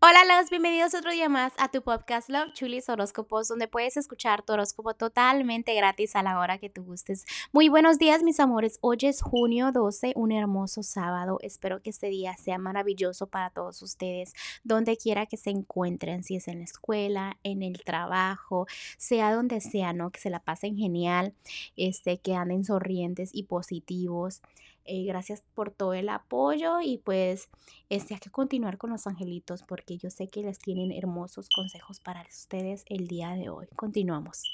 Hola, 0.00 0.20
los 0.38 0.48
bienvenidos 0.48 0.94
otro 0.94 1.10
día 1.10 1.28
más 1.28 1.52
a 1.58 1.72
tu 1.72 1.82
podcast 1.82 2.30
Love 2.30 2.52
Chulis 2.52 2.88
Horóscopos, 2.88 3.48
donde 3.48 3.66
puedes 3.66 3.96
escuchar 3.96 4.44
tu 4.44 4.52
horóscopo 4.52 4.94
totalmente 4.94 5.74
gratis 5.74 6.14
a 6.14 6.22
la 6.22 6.38
hora 6.38 6.58
que 6.58 6.70
tú 6.70 6.84
gustes. 6.84 7.26
Muy 7.50 7.68
buenos 7.68 7.98
días, 7.98 8.22
mis 8.22 8.38
amores. 8.38 8.78
Hoy 8.80 8.98
es 9.02 9.20
junio 9.20 9.72
12, 9.72 10.12
un 10.14 10.30
hermoso 10.30 10.84
sábado. 10.84 11.38
Espero 11.42 11.82
que 11.82 11.90
este 11.90 12.06
día 12.10 12.36
sea 12.36 12.58
maravilloso 12.58 13.26
para 13.26 13.50
todos 13.50 13.82
ustedes, 13.82 14.34
donde 14.62 14.96
quiera 14.96 15.26
que 15.26 15.36
se 15.36 15.50
encuentren, 15.50 16.22
si 16.22 16.36
es 16.36 16.46
en 16.46 16.58
la 16.58 16.64
escuela, 16.64 17.36
en 17.42 17.64
el 17.64 17.82
trabajo, 17.82 18.68
sea 18.98 19.34
donde 19.34 19.60
sea, 19.60 19.92
¿no? 19.94 20.12
Que 20.12 20.20
se 20.20 20.30
la 20.30 20.38
pasen 20.38 20.76
genial, 20.76 21.34
este, 21.76 22.18
que 22.18 22.36
anden 22.36 22.64
sonrientes 22.64 23.30
y 23.32 23.42
positivos. 23.42 24.42
Eh, 24.90 25.04
gracias 25.04 25.42
por 25.54 25.70
todo 25.70 25.92
el 25.92 26.08
apoyo 26.08 26.80
y 26.80 26.96
pues 26.96 27.50
este, 27.90 28.14
hay 28.14 28.20
que 28.20 28.30
continuar 28.30 28.78
con 28.78 28.88
los 28.88 29.06
angelitos 29.06 29.62
porque 29.62 29.98
yo 29.98 30.08
sé 30.08 30.28
que 30.28 30.40
les 30.40 30.58
tienen 30.58 30.92
hermosos 30.92 31.50
consejos 31.54 32.00
para 32.00 32.22
ustedes 32.22 32.84
el 32.86 33.06
día 33.06 33.32
de 33.32 33.50
hoy. 33.50 33.66
Continuamos. 33.76 34.44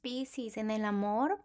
Piscis, 0.00 0.56
en 0.58 0.70
el 0.70 0.84
amor, 0.84 1.40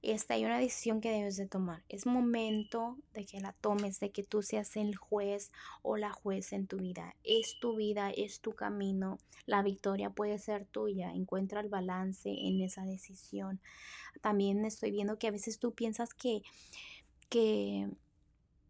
esta 0.00 0.32
hay 0.32 0.46
una 0.46 0.58
decisión 0.58 1.02
que 1.02 1.10
debes 1.10 1.36
de 1.36 1.46
tomar. 1.46 1.82
Es 1.90 2.06
momento 2.06 2.96
de 3.12 3.26
que 3.26 3.38
la 3.40 3.52
tomes, 3.52 4.00
de 4.00 4.10
que 4.12 4.22
tú 4.22 4.40
seas 4.40 4.74
el 4.76 4.96
juez 4.96 5.52
o 5.82 5.98
la 5.98 6.12
juez 6.12 6.54
en 6.54 6.66
tu 6.66 6.78
vida. 6.78 7.16
Es 7.22 7.58
tu 7.60 7.76
vida, 7.76 8.10
es 8.16 8.40
tu 8.40 8.52
camino. 8.54 9.18
La 9.44 9.62
victoria 9.62 10.08
puede 10.08 10.38
ser 10.38 10.64
tuya. 10.64 11.12
Encuentra 11.12 11.60
el 11.60 11.68
balance 11.68 12.30
en 12.30 12.62
esa 12.62 12.84
decisión. 12.84 13.60
También 14.22 14.64
estoy 14.64 14.90
viendo 14.90 15.18
que 15.18 15.28
a 15.28 15.32
veces 15.32 15.58
tú 15.58 15.74
piensas 15.74 16.14
que 16.14 16.42
que 17.28 17.88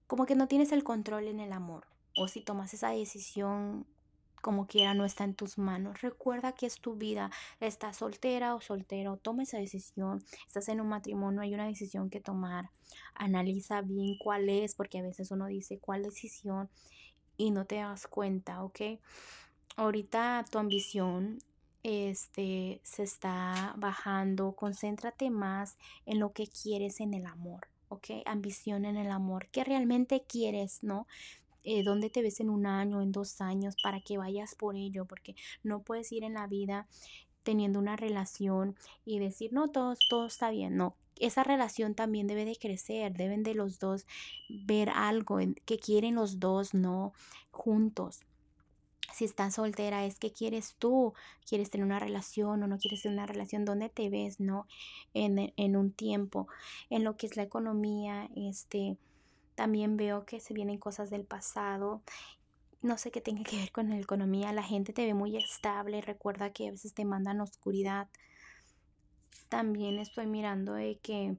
como 0.07 0.27
que 0.27 0.37
no 0.37 0.49
tienes 0.49 0.73
el 0.73 0.85
control 0.85 1.29
en 1.29 1.41
el 1.41 1.53
amor. 1.53 1.87
O 2.17 2.29
si 2.29 2.41
tomas 2.41 2.73
esa 2.75 2.91
decisión 2.91 3.87
como 4.41 4.69
quiera, 4.69 4.95
no 4.95 5.05
está 5.05 5.25
en 5.25 5.35
tus 5.35 5.59
manos. 5.59 6.01
Recuerda 6.03 6.53
que 6.53 6.67
es 6.67 6.81
tu 6.81 6.95
vida. 6.95 7.31
Estás 7.59 7.97
soltera 7.97 8.55
o 8.55 8.61
soltero, 8.61 9.17
toma 9.17 9.43
esa 9.43 9.59
decisión. 9.59 10.23
Estás 10.47 10.69
en 10.69 10.81
un 10.81 10.89
matrimonio, 10.89 11.41
hay 11.41 11.53
una 11.53 11.67
decisión 11.67 12.11
que 12.11 12.21
tomar. 12.21 12.71
Analiza 13.15 13.83
bien 13.83 14.17
cuál 14.23 14.49
es, 14.49 14.77
porque 14.77 15.01
a 15.01 15.03
veces 15.03 15.33
uno 15.33 15.47
dice 15.47 15.81
cuál 15.81 16.05
decisión 16.05 16.71
y 17.37 17.51
no 17.51 17.67
te 17.67 17.77
das 17.77 18.07
cuenta, 18.07 18.63
¿ok? 18.63 18.81
Ahorita 19.77 20.45
tu 20.51 20.59
ambición 20.59 21.39
este, 21.87 22.81
se 22.83 23.05
está 23.05 23.73
bajando. 23.77 24.57
Concéntrate 24.57 25.31
más 25.31 25.79
en 26.05 26.19
lo 26.19 26.33
que 26.33 26.49
quieres 26.49 26.99
en 26.99 27.15
el 27.15 27.27
amor. 27.27 27.69
¿ok? 27.89 28.09
Ambición 28.25 28.85
en 28.85 28.97
el 28.97 29.13
amor, 29.13 29.47
¿qué 29.53 29.63
realmente 29.63 30.25
quieres, 30.27 30.83
no? 30.83 31.07
Eh, 31.63 31.85
¿Dónde 31.85 32.11
te 32.11 32.23
ves 32.23 32.41
en 32.41 32.51
un 32.51 32.67
año, 32.67 33.03
en 33.03 33.13
dos 33.13 33.41
años, 33.41 33.77
para 33.85 34.01
que 34.01 34.19
vayas 34.19 34.57
por 34.57 34.75
ello? 34.75 35.05
Porque 35.05 35.37
no 35.63 35.83
puedes 35.83 36.11
ir 36.11 36.25
en 36.25 36.35
la 36.35 36.49
vida 36.49 36.89
teniendo 37.45 37.79
una 37.79 37.95
relación 37.95 38.75
y 39.05 39.21
decir, 39.21 39.53
no, 39.53 39.69
todo, 39.69 39.95
todo 40.11 40.27
está 40.27 40.51
bien, 40.51 40.77
no. 40.77 40.97
Esa 41.21 41.45
relación 41.45 41.95
también 41.95 42.27
debe 42.27 42.45
de 42.45 42.57
crecer, 42.57 43.13
deben 43.13 43.45
de 43.45 43.55
los 43.55 43.79
dos 43.79 44.07
ver 44.49 44.91
algo 44.91 45.39
que 45.65 45.79
quieren 45.79 46.17
los 46.17 46.41
dos, 46.41 46.75
no 46.75 47.13
juntos 47.53 48.23
si 49.17 49.25
estás 49.25 49.55
soltera, 49.55 50.05
es 50.05 50.19
que 50.19 50.31
quieres 50.31 50.75
tú, 50.79 51.15
quieres 51.49 51.71
tener 51.71 51.87
una 51.87 51.99
relación 51.99 52.63
o 52.63 52.67
no 52.67 52.77
quieres 52.77 53.01
tener 53.01 53.17
una 53.17 53.27
relación, 53.27 53.65
¿dónde 53.65 53.89
te 53.89 54.11
ves, 54.11 54.41
no? 54.41 54.67
En, 55.15 55.55
en 55.57 55.77
un 55.77 55.91
tiempo, 55.91 56.49
en 56.91 57.03
lo 57.03 57.17
que 57.17 57.27
es 57.27 57.35
la 57.35 57.43
economía, 57.43 58.29
este, 58.37 58.99
también 59.55 59.97
veo 59.97 60.27
que 60.27 60.39
se 60.39 60.53
vienen 60.53 60.77
cosas 60.77 61.09
del 61.09 61.25
pasado. 61.25 62.03
No 62.83 62.99
sé 62.99 63.11
qué 63.11 63.23
tenga 63.23 63.43
que 63.51 63.57
ver 63.57 63.73
con 63.73 63.89
la 63.89 63.99
economía, 63.99 64.53
la 64.53 64.63
gente 64.63 64.93
te 64.93 65.07
ve 65.07 65.15
muy 65.15 65.35
estable, 65.39 66.03
recuerda 66.03 66.53
que 66.53 66.69
a 66.69 66.73
veces 66.73 66.93
te 66.93 67.07
mandan 67.07 67.41
oscuridad. 67.41 68.09
También 69.49 69.99
estoy 69.99 70.27
mirando 70.27 70.75
de 70.75 70.99
que, 70.99 71.39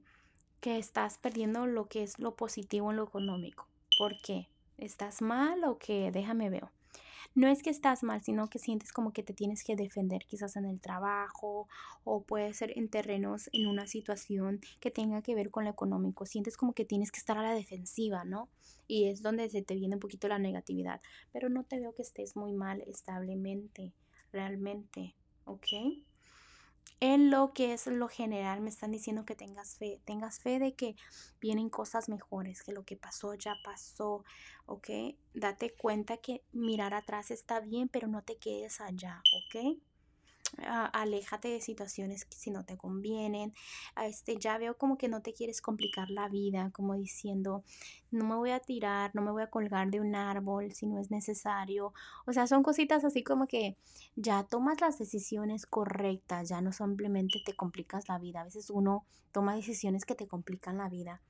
que 0.60 0.78
estás 0.78 1.18
perdiendo 1.18 1.64
lo 1.66 1.86
que 1.86 2.02
es 2.02 2.18
lo 2.18 2.34
positivo 2.34 2.90
en 2.90 2.96
lo 2.96 3.04
económico. 3.04 3.68
¿Por 3.96 4.20
qué? 4.20 4.48
¿Estás 4.78 5.22
mal 5.22 5.62
o 5.62 5.78
qué? 5.78 6.10
Déjame 6.10 6.50
ver 6.50 6.66
no 7.38 7.46
es 7.46 7.62
que 7.62 7.70
estás 7.70 8.02
mal, 8.02 8.20
sino 8.20 8.48
que 8.48 8.58
sientes 8.58 8.92
como 8.92 9.12
que 9.12 9.22
te 9.22 9.32
tienes 9.32 9.62
que 9.62 9.76
defender 9.76 10.26
quizás 10.26 10.56
en 10.56 10.64
el 10.64 10.80
trabajo 10.80 11.68
o 12.02 12.24
puede 12.24 12.52
ser 12.52 12.76
en 12.76 12.88
terrenos, 12.88 13.48
en 13.52 13.68
una 13.68 13.86
situación 13.86 14.60
que 14.80 14.90
tenga 14.90 15.22
que 15.22 15.36
ver 15.36 15.52
con 15.52 15.62
lo 15.62 15.70
económico. 15.70 16.26
Sientes 16.26 16.56
como 16.56 16.72
que 16.72 16.84
tienes 16.84 17.12
que 17.12 17.20
estar 17.20 17.38
a 17.38 17.44
la 17.44 17.54
defensiva, 17.54 18.24
¿no? 18.24 18.48
Y 18.88 19.08
es 19.08 19.22
donde 19.22 19.48
se 19.50 19.62
te 19.62 19.76
viene 19.76 19.94
un 19.94 20.00
poquito 20.00 20.26
la 20.26 20.40
negatividad. 20.40 21.00
Pero 21.32 21.48
no 21.48 21.62
te 21.62 21.78
veo 21.78 21.94
que 21.94 22.02
estés 22.02 22.34
muy 22.34 22.52
mal 22.52 22.82
establemente, 22.88 23.92
realmente, 24.32 25.14
¿ok? 25.44 25.66
En 27.00 27.30
lo 27.30 27.52
que 27.52 27.72
es 27.72 27.86
lo 27.86 28.08
general 28.08 28.60
me 28.60 28.70
están 28.70 28.90
diciendo 28.90 29.24
que 29.24 29.36
tengas 29.36 29.76
fe, 29.76 30.00
tengas 30.04 30.40
fe 30.40 30.58
de 30.58 30.74
que 30.74 30.96
vienen 31.40 31.70
cosas 31.70 32.08
mejores, 32.08 32.62
que 32.62 32.72
lo 32.72 32.84
que 32.84 32.96
pasó 32.96 33.34
ya 33.34 33.54
pasó, 33.64 34.24
¿ok? 34.66 34.88
Date 35.34 35.74
cuenta 35.74 36.16
que 36.16 36.42
mirar 36.52 36.94
atrás 36.94 37.30
está 37.30 37.60
bien, 37.60 37.88
pero 37.88 38.08
no 38.08 38.22
te 38.22 38.36
quedes 38.38 38.80
allá, 38.80 39.22
¿ok? 39.46 39.78
Aléjate 40.92 41.48
de 41.48 41.60
situaciones 41.60 42.24
que 42.24 42.36
si 42.36 42.50
no 42.50 42.64
te 42.64 42.76
convienen. 42.76 43.52
Este, 44.02 44.36
ya 44.38 44.58
veo 44.58 44.76
como 44.76 44.98
que 44.98 45.08
no 45.08 45.22
te 45.22 45.32
quieres 45.32 45.60
complicar 45.60 46.10
la 46.10 46.28
vida, 46.28 46.70
como 46.72 46.94
diciendo, 46.94 47.64
no 48.10 48.24
me 48.24 48.34
voy 48.36 48.50
a 48.50 48.60
tirar, 48.60 49.10
no 49.14 49.22
me 49.22 49.30
voy 49.30 49.42
a 49.42 49.50
colgar 49.50 49.90
de 49.90 50.00
un 50.00 50.14
árbol 50.14 50.72
si 50.72 50.86
no 50.86 50.98
es 51.00 51.10
necesario. 51.10 51.92
O 52.26 52.32
sea, 52.32 52.46
son 52.46 52.62
cositas 52.62 53.04
así 53.04 53.22
como 53.22 53.46
que 53.46 53.76
ya 54.16 54.44
tomas 54.44 54.80
las 54.80 54.98
decisiones 54.98 55.66
correctas, 55.66 56.48
ya 56.48 56.60
no 56.60 56.72
simplemente 56.72 57.40
te 57.44 57.54
complicas 57.54 58.08
la 58.08 58.18
vida. 58.18 58.40
A 58.40 58.44
veces 58.44 58.70
uno 58.70 59.04
toma 59.32 59.54
decisiones 59.54 60.04
que 60.04 60.14
te 60.14 60.26
complican 60.26 60.78
la 60.78 60.88
vida 60.88 61.20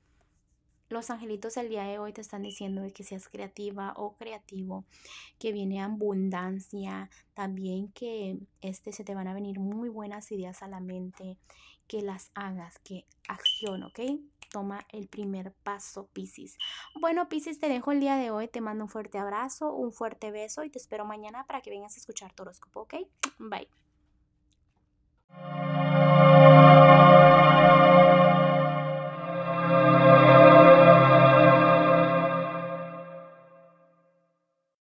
los 0.89 1.09
angelitos 1.09 1.55
el 1.57 1.69
día 1.69 1.83
de 1.83 1.99
hoy 1.99 2.13
te 2.13 2.21
están 2.21 2.41
diciendo 2.41 2.85
que 2.93 3.03
seas 3.03 3.29
creativa 3.29 3.93
o 3.95 4.15
creativo, 4.15 4.85
que 5.37 5.51
viene 5.51 5.81
abundancia, 5.81 7.09
también 7.33 7.91
que 7.91 8.39
este 8.61 8.91
se 8.91 9.03
te 9.03 9.15
van 9.15 9.27
a 9.27 9.33
venir 9.33 9.59
muy 9.59 9.89
buenas 9.89 10.31
ideas 10.31 10.63
a 10.63 10.67
la 10.67 10.79
mente, 10.79 11.37
que 11.87 12.01
las 12.01 12.31
hagas, 12.35 12.79
que 12.79 13.05
acción, 13.27 13.83
¿ok? 13.83 13.99
Toma 14.51 14.85
el 14.89 15.07
primer 15.07 15.53
paso, 15.63 16.07
Piscis. 16.11 16.57
Bueno, 16.99 17.29
Piscis, 17.29 17.59
te 17.59 17.69
dejo 17.69 17.91
el 17.91 17.99
día 17.99 18.15
de 18.15 18.31
hoy, 18.31 18.47
te 18.47 18.61
mando 18.61 18.83
un 18.83 18.89
fuerte 18.89 19.19
abrazo, 19.19 19.73
un 19.73 19.91
fuerte 19.91 20.31
beso 20.31 20.63
y 20.63 20.71
te 20.71 20.79
espero 20.79 21.05
mañana 21.05 21.45
para 21.45 21.61
que 21.61 21.69
vengas 21.69 21.95
a 21.95 21.99
escuchar 21.99 22.33
tu 22.33 22.43
horóscopo, 22.43 22.81
¿ok? 22.81 22.95
Bye. 23.37 23.67